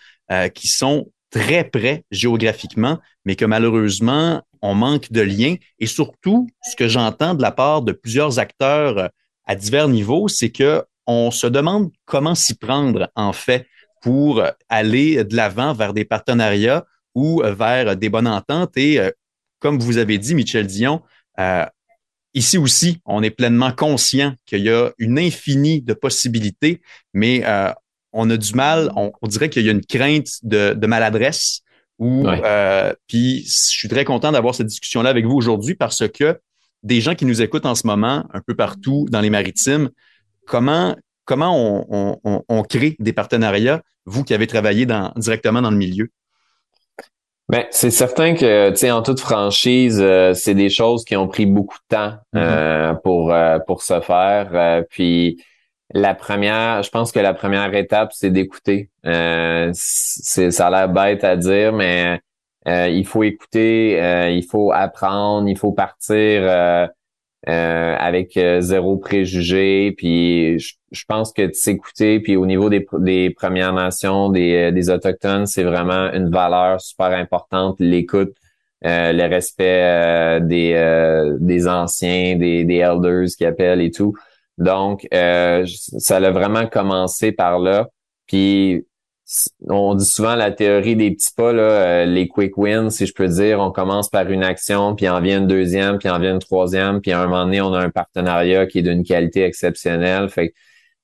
qui 0.56 0.70
sont 0.70 1.12
très 1.30 1.66
près 1.66 2.06
géographiquement, 2.10 3.00
mais 3.26 3.36
que 3.36 3.44
malheureusement 3.44 4.42
on 4.62 4.74
manque 4.74 5.12
de 5.12 5.20
liens. 5.20 5.56
Et 5.78 5.86
surtout 5.86 6.48
ce 6.64 6.76
que 6.76 6.88
j'entends 6.88 7.36
de 7.36 7.42
la 7.42 7.52
part 7.52 7.82
de 7.82 7.92
plusieurs 7.92 8.40
acteurs 8.40 9.10
à 9.46 9.56
divers 9.56 9.90
niveaux, 9.90 10.30
c'est 10.30 10.50
que 10.50 10.84
on 11.06 11.30
se 11.32 11.48
demande 11.48 11.92
comment 12.06 12.34
s'y 12.34 12.56
prendre 12.56 13.12
en 13.16 13.34
fait 13.34 13.68
pour 14.02 14.44
aller 14.68 15.24
de 15.24 15.36
l'avant 15.36 15.74
vers 15.74 15.94
des 15.94 16.06
partenariats 16.06 16.86
ou 17.16 17.42
vers 17.44 17.96
des 17.96 18.10
bonnes 18.10 18.28
ententes 18.28 18.76
et 18.78 19.00
comme 19.62 19.80
vous 19.80 19.98
avez 19.98 20.18
dit, 20.18 20.36
Michel 20.36 20.68
Dion, 20.68 21.02
euh, 21.40 21.66
ici 22.34 22.58
aussi, 22.58 23.00
on 23.06 23.24
est 23.24 23.30
pleinement 23.30 23.72
conscient 23.72 24.34
qu'il 24.46 24.64
y 24.64 24.70
a 24.70 24.92
une 24.98 25.18
infinie 25.18 25.82
de 25.82 25.94
possibilités, 25.94 26.82
mais 27.14 27.44
euh, 27.46 27.72
on 28.12 28.30
a 28.30 28.36
du 28.36 28.54
mal, 28.54 28.92
on, 28.96 29.12
dirait 29.28 29.50
qu'il 29.50 29.64
y 29.64 29.70
a 29.70 29.72
une 29.72 29.86
crainte 29.86 30.40
de, 30.44 30.86
maladresse. 30.86 31.62
Ou, 32.00 32.28
euh, 32.28 32.94
puis, 33.08 33.44
je 33.46 33.78
suis 33.78 33.88
très 33.88 34.04
content 34.04 34.32
d'avoir 34.32 34.56
cette 34.56 34.68
discussion-là 34.68 35.12
avec 35.12 35.26
vous 35.26 35.36
aujourd'hui 35.36 35.76
parce 35.76 36.08
que 36.10 36.40
des 36.82 37.00
gens 37.00 37.14
qui 37.14 37.26
nous 37.26 37.44
écoutent 37.44 37.68
en 37.68 37.76
ce 37.76 37.86
moment, 37.86 38.26
un 38.34 38.42
peu 38.42 38.56
partout 38.56 39.06
dans 39.12 39.22
les 39.22 39.30
maritimes, 39.30 39.92
comment 40.48 40.96
comment 41.32 41.86
on, 41.90 42.44
on 42.50 42.64
crée 42.64 42.98
des 43.00 43.14
partenariats, 43.14 43.82
vous 44.06 44.26
qui 44.26 44.34
avez 44.34 44.48
travaillé 44.48 44.86
dans, 44.86 45.14
directement 45.16 45.62
dans 45.62 45.72
le 45.72 45.78
milieu? 45.78 46.10
Ben, 47.48 47.66
c'est 47.70 47.90
certain 47.90 48.34
que, 48.34 48.72
tu 48.72 48.76
sais, 48.76 48.92
en 48.92 49.02
toute 49.02 49.22
franchise, 49.22 50.02
euh, 50.02 50.34
c'est 50.34 50.56
des 50.56 50.70
choses 50.70 51.06
qui 51.06 51.16
ont 51.16 51.30
pris 51.30 51.46
beaucoup 51.46 51.78
de 51.78 51.96
temps 51.96 52.14
mm-hmm. 52.34 52.38
euh, 52.38 52.94
pour 52.96 53.32
euh, 53.34 53.60
pour 53.60 53.82
se 53.82 54.02
faire. 54.02 54.84
puis 54.90 55.42
la 55.94 56.16
première, 56.16 56.84
je 56.84 56.90
pense 56.90 57.14
que 57.14 57.20
la 57.20 57.34
première 57.34 57.74
étape, 57.74 58.12
c'est 58.14 58.30
d'écouter. 58.30 58.90
c'est 59.04 60.52
ça 60.52 60.68
a 60.68 60.70
l'air 60.70 60.90
bête 60.90 61.24
à 61.24 61.38
dire, 61.38 61.72
mais 61.72 62.20
il 62.66 63.06
faut 63.06 63.24
écouter, 63.24 64.30
il 64.34 64.44
faut 64.44 64.74
apprendre, 64.74 65.48
il 65.48 65.58
faut 65.58 65.72
partir 65.72 66.90
euh, 67.50 67.96
avec 67.98 68.38
euh, 68.38 68.62
zéro 68.62 68.98
préjugé. 68.98 69.94
Puis 69.98 70.60
je, 70.60 71.06
pense 71.08 71.34
que 71.34 71.52
s'écouter, 71.54 72.20
puis 72.20 72.36
au 72.36 72.46
niveau 72.46 72.70
des, 72.70 72.86
des 73.00 73.32
Premières 73.32 73.74
Nations, 73.74 74.30
des, 74.30 74.70
euh, 74.70 74.72
des 74.72 74.92
Autochtones, 74.92 75.48
c'est 75.48 75.64
vraiment 75.64 76.12
une 76.14 76.30
valeur 76.30 76.80
super 76.80 77.08
importante, 77.08 77.78
l'écoute. 77.80 78.34
le 78.84 79.28
respect 79.28 80.42
des, 80.42 81.36
des 81.40 81.68
anciens, 81.68 82.36
des, 82.36 82.64
des 82.64 82.78
elders 82.78 83.30
qui 83.36 83.46
appellent 83.46 83.82
et 83.82 83.92
tout. 83.92 84.14
Donc, 84.58 85.08
ça 85.12 86.18
a 86.18 86.32
vraiment 86.32 86.68
commencé 86.68 87.32
par 87.32 87.60
là. 87.60 87.90
Puis 88.28 88.86
on 89.70 89.96
dit 89.96 90.06
souvent 90.06 90.36
la 90.36 90.52
théorie 90.52 90.96
des 90.96 91.12
petits 91.12 91.34
pas, 91.36 91.54
là, 91.54 91.64
euh, 91.64 92.06
les 92.06 92.28
quick 92.28 92.58
wins, 92.58 92.90
si 92.90 93.06
je 93.06 93.14
peux 93.14 93.28
dire. 93.28 93.60
On 93.60 93.72
commence 93.72 94.10
par 94.10 94.30
une 94.30 94.44
action, 94.44 94.96
puis 94.96 95.08
en 95.08 95.22
vient 95.22 95.40
une 95.40 95.48
deuxième, 95.48 95.98
puis 95.98 96.10
en 96.10 96.20
vient 96.20 96.34
une 96.34 96.40
troisième, 96.40 97.02
puis 97.02 97.12
à 97.12 97.22
un 97.22 97.28
moment 97.28 97.46
donné, 97.46 97.62
on 97.62 97.74
a 97.74 97.80
un 97.80 97.90
partenariat 97.90 98.66
qui 98.68 98.80
est 98.80 98.82
d'une 98.82 99.04
qualité 99.04 99.44
exceptionnelle. 99.44 100.30
Fait 100.30 100.54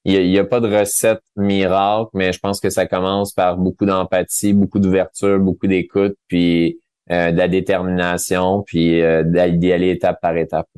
il 0.05 0.29
n'y 0.29 0.39
a, 0.39 0.45
pas 0.45 0.61
de 0.61 0.73
recette 0.73 1.19
miracle, 1.35 2.11
mais 2.13 2.31
je 2.31 2.39
pense 2.39 2.61
que 2.61 2.69
ça 2.69 2.85
commence 2.85 3.33
par 3.33 3.57
beaucoup 3.57 3.85
d'empathie, 3.85 4.53
beaucoup 4.53 4.79
d'ouverture, 4.79 5.37
beaucoup 5.39 5.67
d'écoute, 5.67 6.15
puis 6.29 6.79
euh, 7.11 7.31
de 7.31 7.37
la 7.37 7.49
détermination, 7.49 8.63
puis 8.63 9.01
euh, 9.01 9.23
d'y 9.23 9.71
étape 9.71 10.21
par 10.21 10.37
étape. 10.37 10.69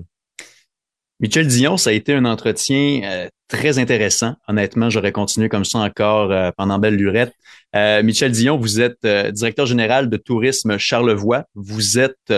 Michel 1.22 1.48
Dion, 1.48 1.76
ça 1.76 1.90
a 1.90 1.94
été 1.94 2.14
un 2.14 2.24
entretien 2.24 3.02
euh, 3.04 3.28
très 3.50 3.78
intéressant. 3.78 4.36
Honnêtement, 4.48 4.90
j'aurais 4.90 5.12
continué 5.12 5.50
comme 5.50 5.66
ça 5.66 5.80
encore 5.80 6.32
euh, 6.32 6.52
pendant 6.56 6.80
belle 6.80 6.96
lurette. 6.96 7.34
Euh, 7.76 8.02
Michel 8.04 8.32
Dion, 8.32 8.58
vous 8.58 8.80
êtes 8.80 9.06
directeur 9.34 9.66
général 9.66 10.10
de 10.10 10.16
tourisme 10.16 10.78
Charlevoix. 10.78 11.44
Vous 11.56 12.00
êtes 12.00 12.34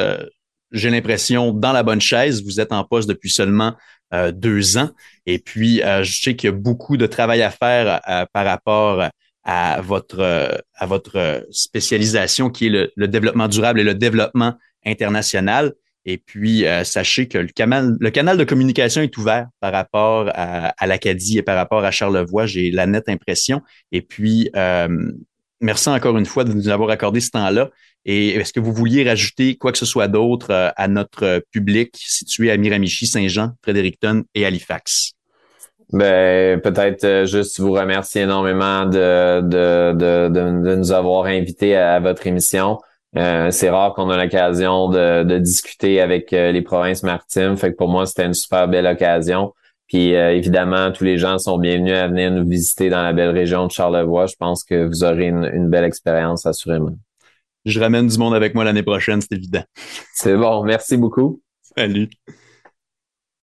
j'ai 0.72 0.90
l'impression, 0.90 1.52
dans 1.52 1.74
la 1.74 1.84
bonne 1.84 2.02
chaise. 2.02 2.44
Vous 2.44 2.60
êtes 2.60 2.72
en 2.72 2.84
poste 2.86 3.08
depuis 3.08 3.30
seulement 3.30 3.76
deux 4.34 4.78
ans. 4.78 4.90
Et 5.26 5.38
puis, 5.38 5.82
je 5.82 6.20
sais 6.22 6.38
qu'il 6.38 6.50
y 6.50 6.54
a 6.54 6.56
beaucoup 6.56 6.96
de 6.96 7.06
travail 7.06 7.42
à 7.42 7.52
faire 7.52 8.02
par 8.32 8.46
rapport 8.46 9.10
à 9.44 9.82
votre, 9.82 10.64
à 10.76 10.86
votre 10.86 11.46
spécialisation 11.52 12.50
qui 12.50 12.68
est 12.68 12.92
le, 12.96 13.08
développement 13.10 13.50
durable 13.50 13.82
et 13.82 13.84
le 13.84 13.96
développement 13.96 14.54
international. 14.86 15.74
Et 16.06 16.18
puis, 16.18 16.66
sachez 16.84 17.28
que 17.28 17.38
le 17.38 17.50
canal, 17.50 17.96
le 18.00 18.10
canal 18.10 18.38
de 18.38 18.44
communication 18.44 19.02
est 19.02 19.16
ouvert 19.18 19.48
par 19.60 19.72
rapport 19.72 20.30
à, 20.34 20.70
à 20.70 20.88
l'Acadie 20.88 21.38
et 21.38 21.44
par 21.44 21.56
rapport 21.56 21.84
à 21.84 21.92
Charlevoix. 21.92 22.48
J'ai 22.48 22.72
la 22.72 22.88
nette 22.88 23.08
impression. 23.08 23.62
Et 23.92 24.02
puis, 24.02 24.50
merci 25.62 25.90
encore 25.90 26.18
une 26.18 26.26
fois 26.26 26.44
de 26.44 26.54
nous 26.54 26.70
avoir 26.70 26.90
accordé 26.90 27.22
ce 27.22 27.30
temps-là. 27.30 27.70
Et 28.06 28.30
est-ce 28.30 28.52
que 28.52 28.60
vous 28.60 28.74
vouliez 28.74 29.08
rajouter 29.08 29.56
quoi 29.56 29.72
que 29.72 29.78
ce 29.78 29.86
soit 29.86 30.08
d'autre 30.08 30.48
euh, 30.50 30.70
à 30.76 30.88
notre 30.88 31.44
public 31.52 31.96
situé 31.96 32.52
à 32.52 32.58
Miramichi, 32.58 33.06
Saint-Jean, 33.06 33.52
Fredericton 33.62 34.24
et 34.34 34.46
Halifax? 34.46 35.14
Ben, 35.94 36.60
peut-être 36.62 37.04
euh, 37.04 37.26
juste 37.26 37.60
vous 37.60 37.74
remercier 37.74 38.22
énormément 38.22 38.86
de, 38.86 39.42
de, 39.42 39.94
de, 39.94 40.30
de, 40.30 40.76
nous 40.76 40.92
avoir 40.92 41.26
invités 41.26 41.76
à, 41.76 42.00
votre 42.00 42.26
émission. 42.26 42.80
Euh, 43.18 43.52
c'est 43.52 43.70
rare 43.70 43.94
qu'on 43.94 44.10
ait 44.12 44.24
l'occasion 44.24 44.90
de, 44.90 45.24
de 45.24 45.38
discuter 45.38 46.00
avec 46.02 46.32
les 46.32 46.62
provinces 46.62 47.04
maritimes. 47.04 47.58
Fait 47.58 47.72
que 47.72 47.78
pour 47.78 47.90
moi, 47.90 48.06
c'était 48.06 48.26
une 48.26 48.34
super 48.34 48.68
belle 48.68 48.88
occasion. 48.88 49.54
Puis 49.88 50.12
évidemment, 50.12 50.94
tous 50.94 51.04
les 51.04 51.18
gens 51.18 51.38
sont 51.38 51.58
bienvenus 51.58 51.96
à 51.96 52.08
venir 52.08 52.32
nous 52.32 52.48
visiter 52.48 52.90
dans 52.90 53.04
la 53.04 53.12
belle 53.12 53.32
région 53.32 53.68
de 53.68 53.72
Charlevoix. 53.72 54.26
Je 54.26 54.36
pense 54.40 54.64
que 54.64 54.86
vous 54.86 55.04
aurez 55.04 55.28
une 55.28 55.70
belle 55.70 55.84
expérience, 55.84 56.46
assurément 56.46 56.96
je 57.66 57.80
ramène 57.80 58.08
du 58.08 58.18
monde 58.18 58.34
avec 58.34 58.56
moi 58.56 58.64
l'année 58.64 58.84
prochaine, 58.84 59.22
c'est 59.22 59.34
évident. 59.34 59.64
C'est 60.14 60.36
bon, 60.36 60.64
merci 60.64 60.98
beaucoup. 60.98 61.42
Salut. 61.78 62.10